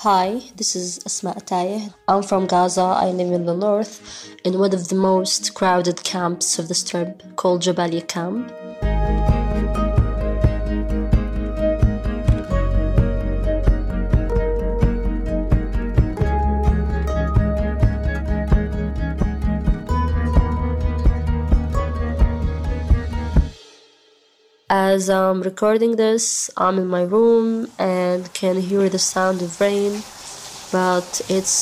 [0.00, 1.94] Hi, this is Asmaa Atayeh.
[2.06, 2.82] I'm from Gaza.
[2.82, 7.34] I live in the north in one of the most crowded camps of the Strip
[7.36, 8.52] called Jabalia Camp.
[24.94, 30.04] As I'm recording this, I'm in my room and can hear the sound of rain,
[30.70, 31.52] but it's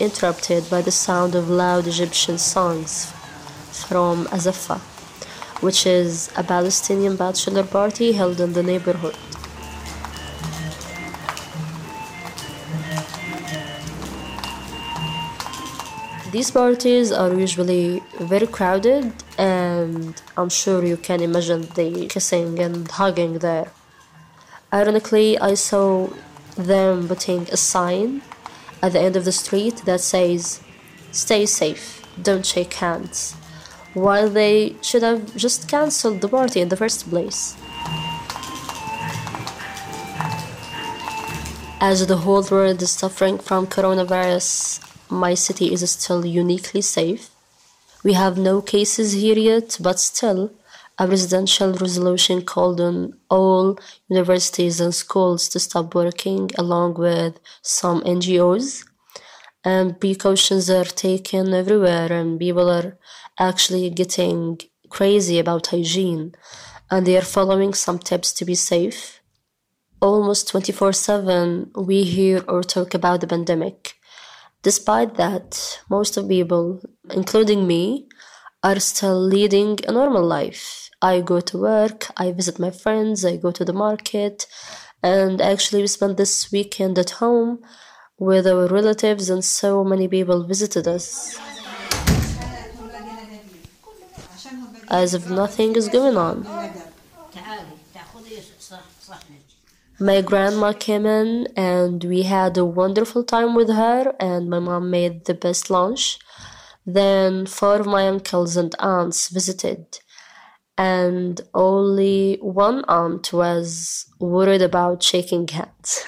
[0.00, 3.12] interrupted by the sound of loud Egyptian songs
[3.86, 4.80] from Azafa,
[5.62, 9.16] which is a Palestinian bachelor party held in the neighborhood.
[16.32, 22.90] These parties are usually very crowded, and I'm sure you can imagine the kissing and
[22.90, 23.72] hugging there.
[24.72, 26.08] Ironically, I saw
[26.56, 28.22] them putting a sign
[28.82, 30.60] at the end of the street that says,
[31.12, 33.34] Stay safe, don't shake hands,
[33.94, 37.56] while they should have just cancelled the party in the first place.
[41.80, 47.33] As the whole world is suffering from coronavirus, my city is still uniquely safe.
[48.04, 50.52] We have no cases here yet, but still,
[50.98, 58.02] a presidential resolution called on all universities and schools to stop working, along with some
[58.02, 58.86] NGOs.
[59.64, 62.98] And precautions are taken everywhere, and people are
[63.38, 64.58] actually getting
[64.90, 66.34] crazy about hygiene,
[66.90, 69.22] and they are following some tips to be safe.
[70.00, 73.94] Almost 24 7, we hear or talk about the pandemic
[74.64, 78.08] Despite that, most of people, including me,
[78.62, 80.90] are still leading a normal life.
[81.02, 84.46] I go to work, I visit my friends, I go to the market,
[85.02, 87.62] and actually we spent this weekend at home
[88.18, 91.38] with our relatives and so many people visited us.
[94.88, 96.46] As if nothing is going on.
[100.00, 104.90] My grandma came in and we had a wonderful time with her, and my mom
[104.90, 106.18] made the best lunch.
[106.86, 110.00] Then four of my uncles and aunts visited,
[110.76, 116.04] and only one aunt was worried about shaking hands.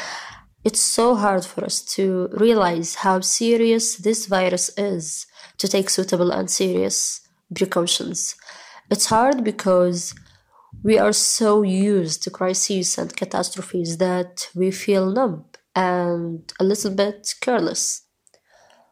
[0.64, 5.26] it's so hard for us to realize how serious this virus is
[5.58, 7.20] to take suitable and serious
[7.54, 8.34] precautions.
[8.90, 10.14] It's hard because
[10.82, 16.94] we are so used to crises and catastrophes that we feel numb and a little
[16.94, 18.02] bit careless.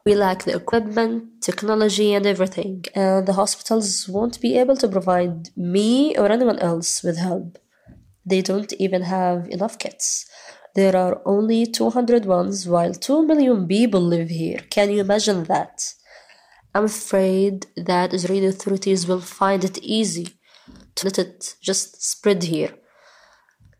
[0.07, 5.49] We lack the equipment, technology, and everything, and the hospitals won't be able to provide
[5.57, 7.59] me or anyone else with help.
[8.25, 10.25] They don't even have enough kits.
[10.77, 14.61] There are only 200 ones, while 2 million people live here.
[14.71, 15.95] Can you imagine that?
[16.73, 20.29] I'm afraid that Israeli authorities will find it easy
[20.95, 22.75] to let it just spread here.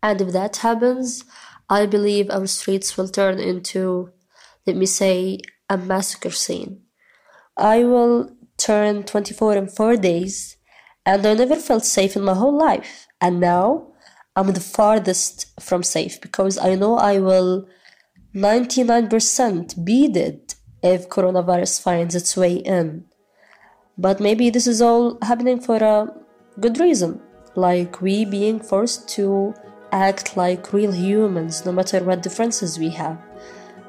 [0.03, 1.23] And if that happens,
[1.69, 4.09] I believe our streets will turn into,
[4.65, 5.39] let me say,
[5.69, 6.81] a massacre scene.
[7.57, 10.57] I will turn 24 in 4 days,
[11.05, 13.07] and I never felt safe in my whole life.
[13.19, 13.93] And now
[14.35, 17.67] I'm the farthest from safe because I know I will
[18.35, 23.05] 99% be dead if coronavirus finds its way in.
[23.97, 26.13] But maybe this is all happening for a
[26.59, 27.19] good reason,
[27.55, 29.55] like we being forced to
[29.91, 33.17] act like real humans no matter what differences we have.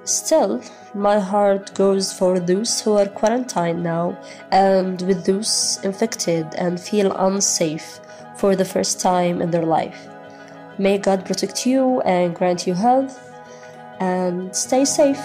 [0.08, 0.62] Still,
[0.94, 4.16] my heart goes for those who are quarantined now
[4.50, 8.00] and with those infected and feel unsafe
[8.38, 10.08] for the first time in their life.
[10.78, 13.20] May God protect you and grant you health
[14.00, 15.20] and stay safe.